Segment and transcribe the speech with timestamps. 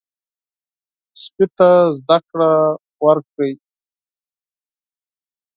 [1.21, 2.51] سپي ته زده کړه
[3.05, 3.53] ورکړئ.